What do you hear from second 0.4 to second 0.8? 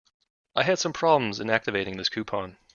I had